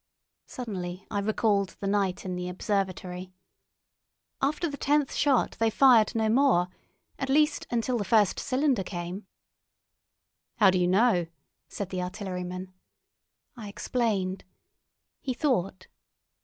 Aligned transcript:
Suddenly 0.47 1.05
I 1.11 1.19
recalled 1.19 1.77
the 1.79 1.85
night 1.85 2.25
in 2.25 2.35
the 2.35 2.49
observatory. 2.49 3.31
"After 4.41 4.67
the 4.67 4.75
tenth 4.75 5.13
shot 5.13 5.51
they 5.59 5.69
fired 5.69 6.15
no 6.15 6.27
more—at 6.27 7.29
least, 7.29 7.67
until 7.69 7.99
the 7.99 8.03
first 8.03 8.39
cylinder 8.39 8.81
came." 8.81 9.27
"How 10.55 10.71
do 10.71 10.79
you 10.79 10.87
know?" 10.87 11.27
said 11.67 11.91
the 11.91 12.01
artilleryman. 12.01 12.73
I 13.55 13.67
explained. 13.69 14.43
He 15.19 15.35
thought. 15.35 15.85